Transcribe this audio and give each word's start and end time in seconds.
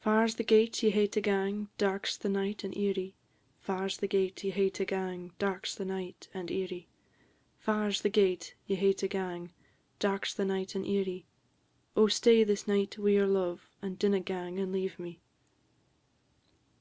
"Far 0.00 0.26
's 0.26 0.34
the 0.34 0.42
gate 0.42 0.82
ye 0.82 0.90
hae 0.90 1.06
to 1.06 1.20
gang; 1.20 1.68
dark 1.78 2.08
's 2.08 2.16
the 2.16 2.28
night, 2.28 2.64
and 2.64 2.76
eerie; 2.76 3.14
Far 3.60 3.88
's 3.88 3.96
the 3.96 4.08
gate 4.08 4.42
ye 4.42 4.50
hae 4.50 4.68
to 4.70 4.84
gang; 4.84 5.30
dark 5.38 5.66
's 5.68 5.76
the 5.76 5.84
night, 5.84 6.28
and 6.34 6.50
eerie; 6.50 6.88
Far 7.58 7.92
's 7.92 8.00
the 8.00 8.08
gate 8.08 8.56
ye 8.66 8.74
hae 8.74 8.92
to 8.94 9.06
gang; 9.06 9.52
dark 10.00 10.26
's 10.26 10.34
the 10.34 10.44
night, 10.44 10.74
and 10.74 10.84
eerie; 10.84 11.26
Oh, 11.96 12.08
stay 12.08 12.42
this 12.42 12.66
night 12.66 12.98
wi' 12.98 13.10
your 13.10 13.28
love, 13.28 13.70
and 13.80 13.96
dinna 14.00 14.18
gang 14.18 14.58
and 14.58 14.72
leave 14.72 14.98
me." 14.98 15.20